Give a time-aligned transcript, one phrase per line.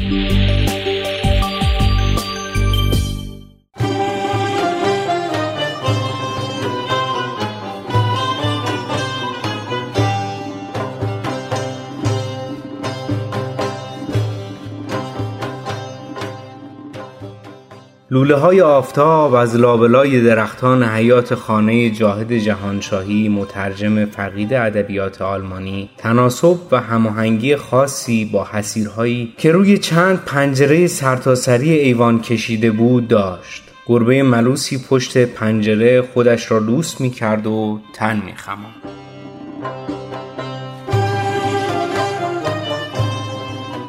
[0.00, 0.49] Thank you.
[18.12, 26.56] لوله های آفتاب از لابلای درختان حیاط خانه جاهد جهانشاهی مترجم فقید ادبیات آلمانی تناسب
[26.70, 34.22] و هماهنگی خاصی با حسیرهایی که روی چند پنجره سرتاسری ایوان کشیده بود داشت گربه
[34.22, 38.72] ملوسی پشت پنجره خودش را لوس می کرد و تن می خمان.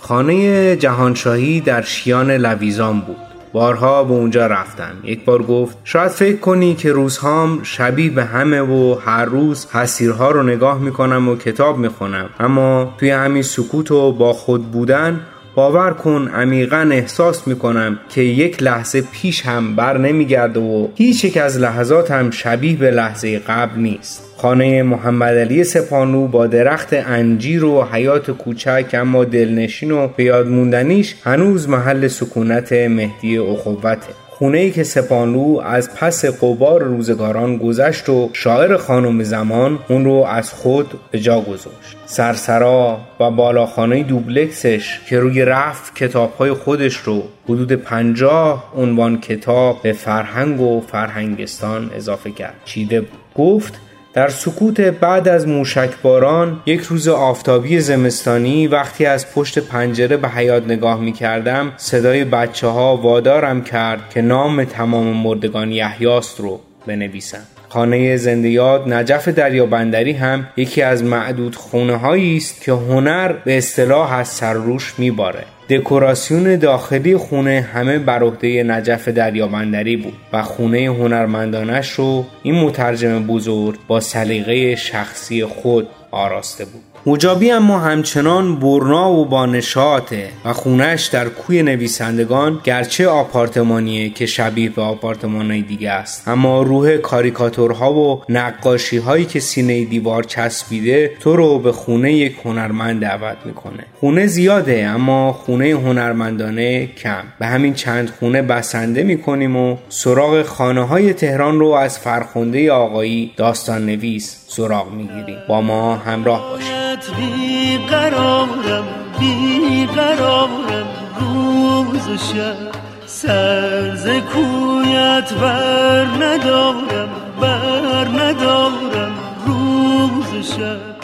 [0.00, 4.92] خانه جهانشاهی در شیان لویزان بود بارها به اونجا رفتم.
[5.04, 10.30] یک بار گفت شاید فکر کنی که روزهام شبیه به همه و هر روز حسیرها
[10.30, 12.30] رو نگاه می‌کنم و کتاب می‌خونم.
[12.40, 15.20] اما توی همین سکوت و با خود بودن
[15.54, 21.36] باور کن عمیقا احساس می‌کنم که یک لحظه پیش هم بر نمیگرده و هیچ یک
[21.36, 24.24] از لحظات هم شبیه به لحظه قبل نیست.
[24.36, 30.48] خانه محمد علی سپانو با درخت انجیر و حیات کوچک اما دلنشین و به یاد
[30.48, 34.27] موندنیش هنوز محل سکونت مهدی اخوته.
[34.38, 40.12] خونه ای که سپانلو از پس قبار روزگاران گذشت و شاعر خانم زمان اون رو
[40.12, 41.96] از خود به جا گذاشت.
[42.06, 49.92] سرسرا و بالاخانه دوبلکسش که روی رف کتابهای خودش رو حدود پنجاه عنوان کتاب به
[49.92, 52.54] فرهنگ و فرهنگستان اضافه کرد.
[52.64, 53.18] چیده بود.
[53.34, 53.80] گفت
[54.12, 60.28] در سکوت بعد از موشک باران یک روز آفتابی زمستانی وقتی از پشت پنجره به
[60.28, 66.60] حیات نگاه می کردم صدای بچه ها وادارم کرد که نام تمام مردگان یحیاست رو
[66.86, 67.57] بنویسم.
[67.68, 73.58] خانه زنده یاد نجف دریابندری هم یکی از معدود خونه هایی است که هنر به
[73.58, 75.44] اصطلاح از سر روش میباره.
[75.70, 83.26] دکوراسیون داخلی خونه همه بر عهده نجف دریابندری بود و خونه هنرمندانش رو این مترجم
[83.26, 86.82] بزرگ با سلیقه شخصی خود آراسته بود.
[87.06, 94.70] مجابی اما همچنان برنا و بانشاته و خونش در کوی نویسندگان گرچه آپارتمانیه که شبیه
[94.70, 96.28] به آپارتمانهای دیگه است.
[96.28, 102.36] اما روح کاریکاتورها و نقاشی هایی که سینه دیوار چسبیده تو رو به خونه یک
[102.44, 103.84] هنرمند دعوت می‌کنه.
[104.00, 107.22] خونه زیاده اما خونه هنرمندانه کم.
[107.38, 113.32] به همین چند خونه بسنده می‌کنیم و سراغ خانه های تهران رو از فرخنده آقایی
[113.36, 115.38] داستان نویس سراغ می‌گیریم.
[115.48, 116.97] با ما همراه باشید.
[117.16, 118.84] بی قرارم
[119.20, 120.86] بی قرارم
[121.20, 127.08] روز و شب سر کویت بر ندارم
[127.40, 129.14] بر ندارم.
[129.46, 130.98] روز شب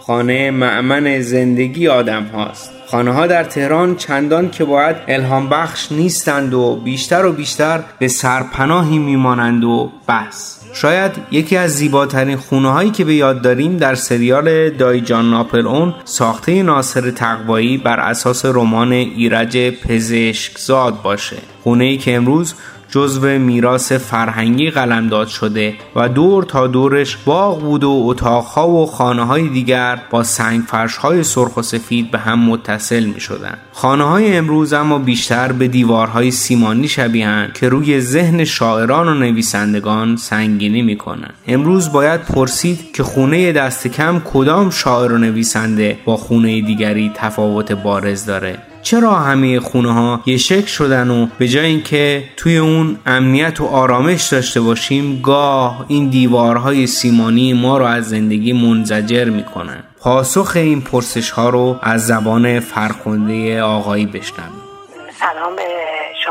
[0.00, 2.72] خانه معمن زندگی آدم هاست.
[2.86, 8.08] خانه ها در تهران چندان که باید الهام بخش نیستند و بیشتر و بیشتر به
[8.08, 10.59] سرپناهی میمانند و بس.
[10.72, 15.94] شاید یکی از زیباترین خونه هایی که به یاد داریم در سریال دایجان ناپل اون
[16.04, 21.36] ساخته ناصر تقوایی بر اساس رمان ایرج پزشکزاد باشه.
[21.62, 22.54] خونه ای که امروز
[22.90, 29.24] جزو میراث فرهنگی قلمداد شده و دور تا دورش باغ بود و اتاقها و خانه
[29.24, 33.58] های دیگر با سنگ فرش های سرخ و سفید به هم متصل می شدن.
[33.72, 40.16] خانه های امروز اما بیشتر به دیوارهای سیمانی شبیهن که روی ذهن شاعران و نویسندگان
[40.16, 41.30] سنگینی می کنن.
[41.46, 47.72] امروز باید پرسید که خونه دست کم کدام شاعر و نویسنده با خونه دیگری تفاوت
[47.72, 52.96] بارز داره چرا همه خونه ها یه شکل شدن و به جای اینکه توی اون
[53.06, 59.82] امنیت و آرامش داشته باشیم گاه این دیوارهای سیمانی ما رو از زندگی منزجر می‌کنن.
[60.00, 64.59] پاسخ این پرسش ها رو از زبان فرخنده آقایی بشنویم.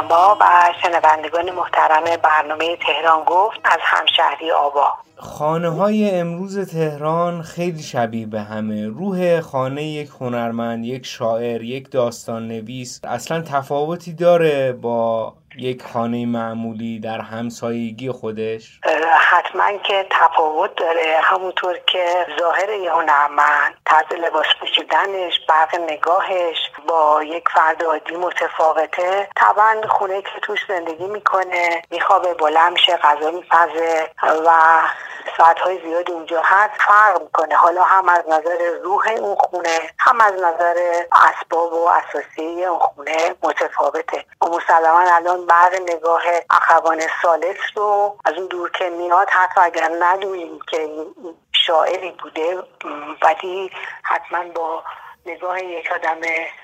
[0.09, 7.83] شما و شنوندگان محترم برنامه تهران گفت از همشهری آبا خانه های امروز تهران خیلی
[7.83, 8.87] شبیه به همه.
[8.87, 16.25] روح خانه یک هنرمند یک شاعر یک داستان نویس اصلا تفاوتی داره با یک خانه
[16.25, 18.79] معمولی در همسایگی خودش؟
[19.19, 21.17] حتما که تفاوت داره.
[21.23, 26.57] همونطور که ظاهر یه هنرمند طرز لباس پوشیدنش برق نگاهش
[26.89, 29.29] با یک فرد عادی متفاوته.
[29.35, 34.51] طبعا خونه که توش زندگی می‌کنه میخوابه بلند میشه غذا میپزه و
[35.37, 36.81] ساعتهای زیاد اونجا هست.
[36.81, 37.55] فرق می‌کنه.
[37.55, 43.35] حالا هم از نظر روح اون خونه هم از نظر اسباب و اساسی اون خونه
[43.43, 44.25] متفاوته.
[44.41, 49.89] و مسلما الان بعد نگاه اخوان سالس رو از اون دور که میاد حتی اگر
[49.99, 50.89] ندونیم که
[51.51, 52.63] شاعری بوده
[53.21, 53.71] ولی
[54.03, 54.83] حتما با
[55.25, 56.17] نگاه یک آدم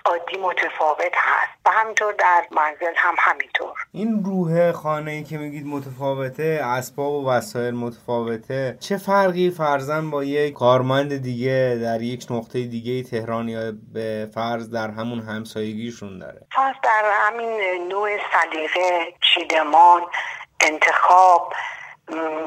[0.06, 3.74] عادی متفاوت هست و همینطور در منزل هم همینطور.
[3.92, 10.24] این روح خانه ای که میگید متفاوته اسباب و وسایل متفاوته چه فرقی فرزن با
[10.24, 16.42] یک کارمند دیگه در یک نقطه دیگه تهران یا به فرض در همون همسایگیشون داره؟
[16.51, 20.01] فرض در همین نوع سلیقه چیدمان
[20.62, 21.54] انتخاب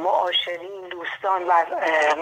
[0.05, 1.53] معاشرین دوستان و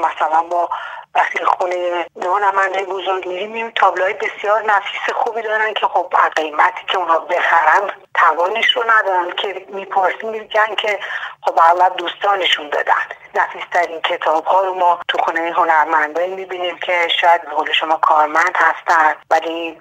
[0.06, 0.68] مثلا با
[1.16, 7.18] وقتی خونه هنرمنده بزرگ میریم تابلوهای بسیار نفیس خوبی دارن که خب قیمتی که اونا
[7.18, 10.98] بخرن توانش رو ندارن که می‌پرسیم میگن که
[11.42, 12.92] خب اغلب دوستانشون دادن.
[13.34, 19.14] نفیسترین کتاب ها رو ما تو خونه هنرمندایی می‌بینیم که شاید به شما کارمند هستن
[19.30, 19.80] ولی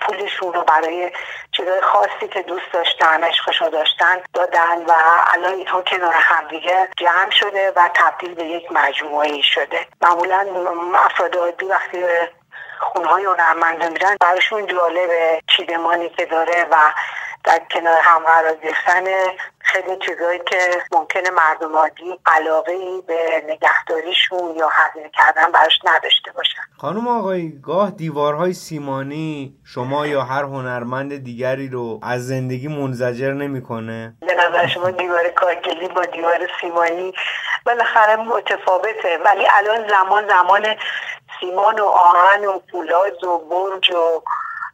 [0.00, 1.12] پولشون رو برای
[1.52, 4.92] چیزای خاصی که دوست داشتن عشقش رو داشتن دادن و
[5.26, 9.86] الان اینها کنار همدیگه جمع شده و تبدیل به یک مجموعه شده.
[10.00, 10.46] معمولا
[10.94, 12.04] افراد عادی وقتی
[12.80, 15.10] خونه های هنرمنده میرن براشون جالب
[15.46, 16.76] چیدمانی که داره و
[17.44, 19.04] در کنار هم قرار گرفتن
[19.72, 20.56] خیلی چیزایی که
[20.92, 26.60] ممکنه مردم عادی علاقه ای به نگهداریشون یا هزینه کردن براش نداشته باشن.
[26.78, 34.16] خانم آقای گاه دیوارهای سیمانی شما یا هر هنرمند دیگری رو از زندگی منزجر نمی‌کنه؟
[34.20, 37.14] به نظر شما دیوار کارگلی با دیوار سیمانی
[37.66, 40.66] بالاخره متفاوته ولی الان زمان زمان
[41.40, 44.22] سیمان و آهن و فولاد و برج و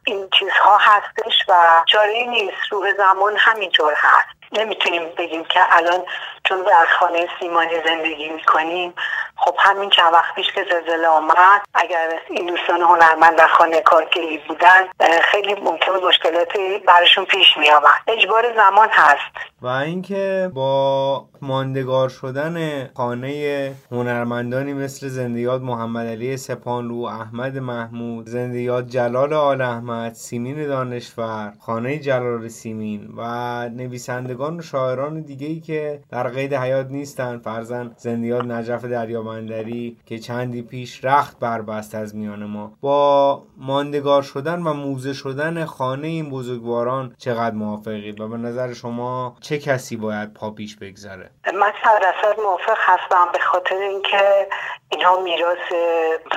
[0.05, 1.53] این چیزها هستش و
[1.85, 4.38] چاره نیست روح زمان همینطور هست.
[4.51, 6.05] نمی‌تونیم بگیم که الان
[6.49, 8.93] چون در خانه سیمانی زندگی می‌کنیم
[9.35, 14.39] خب همین چند وقت پیش که زلزله آمد اگر این دوستان هنرمند در خانه کارگری
[14.47, 14.87] بودن
[15.31, 19.49] خیلی ممکن مشکلاتی براشون پیش می آمد اجبار زمان هست.
[19.61, 28.87] و اینکه با ماندگار شدن خانه هنرمندانی مثل زندیات محمد علی سپانلو احمد محمود زندیات
[28.87, 33.23] جلال آل احمد سیمین دانشور خانه جلال سیمین و
[33.69, 37.37] نویسندگان و شاعران دیگه ای که در قید حیات نیستن.
[37.37, 42.71] فرزن زندیات نجف دریابندری که چندی پیش رخت بربست از میان ما.
[42.81, 49.35] با ماندگار شدن و موزه شدن خانه این بزرگواران چقدر موافقید و به نظر شما
[49.41, 54.47] چه کسی باید پا پیش بگذاره؟ من صد موافق هستم به خاطر اینکه
[54.89, 55.71] اینها میراث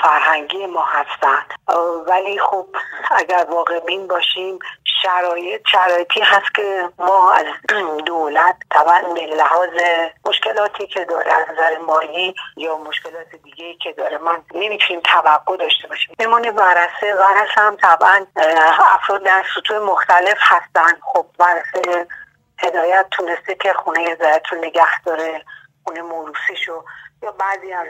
[0.03, 1.45] فرهنگی ما هستند
[2.09, 2.67] ولی خب
[3.11, 4.59] اگر واقع بین باشیم
[5.03, 7.47] شرایط شرایطی هست که ما از
[8.07, 9.71] دولت طبعا به لحاظ
[10.27, 15.89] مشکلاتی که داره از نظر مالی یا مشکلات دیگه که داره من نمی‌تونیم توقع داشته
[15.89, 16.15] باشیم.
[16.19, 18.27] نمونه ورسه ورسه هم طبعا
[18.95, 21.01] افراد در سطوح مختلف هستن.
[21.03, 22.07] خب ورسه
[22.59, 25.43] هدایت تونسته که خونه هدایت رو نگه داره
[25.85, 26.85] خونه موروسیشو
[27.23, 27.87] یا بعضی از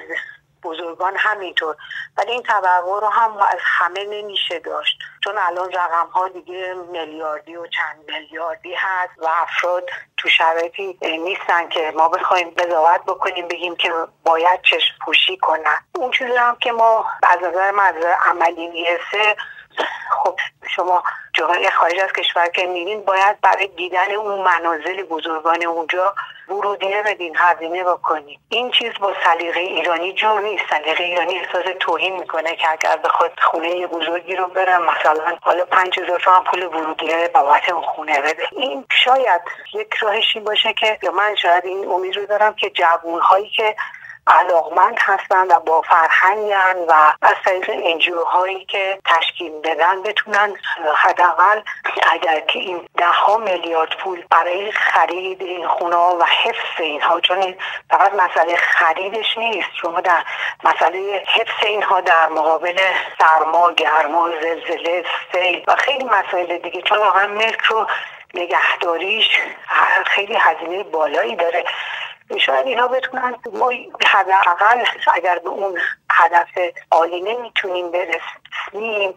[0.62, 1.76] بزرگان همینطور.
[2.16, 4.98] ولی این تبعه رو هم از همه نمیشه داشت.
[5.24, 11.68] چون الان رقم ها دیگه میلیاردی و چند میلیاردی هست و افراد تو شرایطی نیستن
[11.68, 13.92] که ما بخوایم قضاوت بکنیم بگیم که
[14.24, 15.78] باید چشم پوشی کنن.
[15.94, 17.94] اون چیزی هم که ما از نظر من
[18.30, 19.36] عملی می‌رسه
[20.10, 20.36] خب
[20.76, 26.14] شما جاهای خارج از کشور که میرین باید برای دیدن اون منازل بزرگان اونجا
[26.48, 30.64] ورودیه بدین هزینه بکنین این چیز با سلیقه ایرانی جور نیست.
[30.70, 36.00] سلیقه ایرانی احساس توهین می‌کنه که اگر بخواد خونه بزرگی رو بره مثلا حالا پنج
[36.00, 38.42] هزار تومن پول ورودیه بابت اون خونه بده.
[38.52, 39.40] این شاید
[39.74, 43.20] یک راهشی باشه که من شاید این امید رو دارم که جوون
[43.56, 43.76] که
[44.26, 50.56] علاقمند هستن و با فرهنگن و از طریق انجیوهایی که تشکیل بدن بتونن
[50.94, 51.60] حداقل
[52.12, 57.54] اگر که این ده میلیارد پول برای خرید این خونه و حفظ اینها چون
[57.90, 60.24] فقط مسئله خریدش نیست شما در
[60.64, 62.78] مسئله حفظ اینها در مقابل
[63.18, 67.86] سرما گرما زلزله سیل و خیلی مسائل دیگه چون واقعا ملک رو
[68.34, 69.38] نگهداریش
[70.06, 71.64] خیلی هزینه بالایی داره.
[72.38, 73.70] شاید اینا بتونن ما
[74.06, 75.78] حداقل اگر به اون
[76.12, 76.48] هدف
[76.90, 79.14] عالی نمی‌تونیم برسیم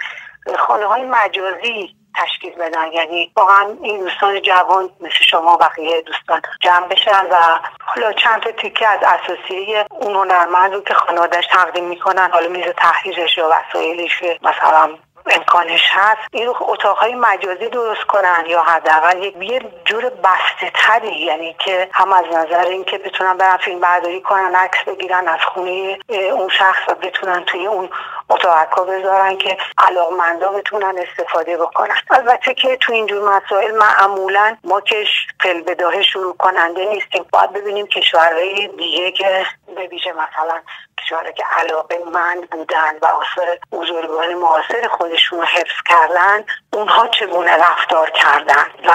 [0.58, 2.92] خانه های مجازی تشکیل بدن.
[2.92, 8.52] یعنی واقعا این دوستان جوان مثل شما بقیه دوستان جمع بشن و حالا چند تا
[8.52, 14.24] تیکه از اساسیه اون هنرمند رو که خانوادش تقدیم می‌کنن حالا میز تحریرش یا وسایلش
[14.42, 16.22] مثلا امکانش هست.
[16.32, 22.26] این اتاقهای مجازی درست کنن یا حداقل یه جور بسته تری یعنی که هم از
[22.26, 27.44] نظر اینکه بتونن برن فیلم برداری کنن عکس بگیرن از خونه اون شخص و بتونن
[27.46, 27.90] توی اون
[28.30, 31.96] متوقع بذارن که علاقمندا بتونن استفاده بکنن.
[32.10, 35.06] البته که تو اینجور مسائل معمولا ما که
[35.40, 37.26] فل بداهه شروع کننده نیستیم.
[37.32, 40.62] باید ببینیم کشورهای دیگه که به ویژه مثلا
[41.06, 46.44] کشورهایی که علاقه مند بودن و آثار بزرگان معاصر خودشون رو حفظ کردن
[46.74, 48.92] اونها چگونه رفتار کردن؟ و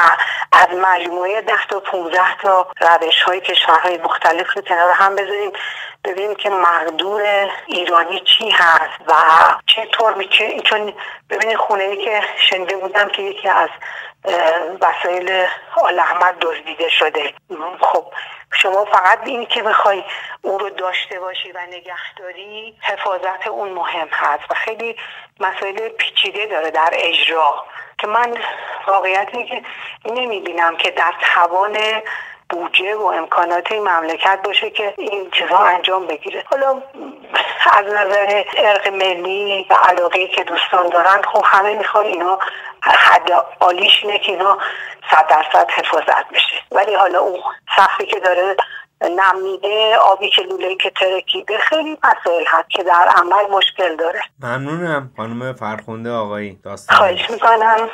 [0.53, 5.53] از مجموعه ده تا 15 تا روش های کشورهای مختلف رو کنار هم بذاریم
[6.05, 9.15] ببینیم که مقدور ایرانی چی هست و
[9.67, 10.93] چطور میشه چون
[11.31, 13.69] ببینید خونه ای که شنیده بودم که یکی از
[14.81, 15.47] وسایل
[15.77, 17.35] آل احمد دزدیده شده.
[17.81, 18.05] خب
[18.53, 20.05] شما فقط این که بخوای
[20.43, 24.97] اون رو داشته باشی و نگهداری حفاظت اون مهم هست و خیلی
[25.41, 27.65] مسائل پیچیده داره در اجرا.
[27.99, 28.39] که من
[28.87, 29.63] واقعیت که
[30.05, 31.79] نمی‌بینم که در توان
[32.51, 36.45] بودجه و امکانات این مملکت باشه که این چیزها انجام بگیره.
[36.51, 36.83] حالا
[37.73, 42.39] از نظر ارق ملی و علاقه که دوستان دارن خب همه می‌خوان اینا
[42.83, 44.59] حد عالیش اینه که اینا
[45.11, 46.57] صد درصد حفاظت بشه.
[46.73, 47.41] ولی حالا اون
[47.77, 48.57] سختی که داره
[49.03, 54.23] نمیده آبی که لوله که ترکیده خیلی مسائل هست که در عمل مشکل داره.
[54.43, 56.59] ممنونم خانم فرخونده آقایی.
[56.65, 57.91] داستان خواهش می‌کنم.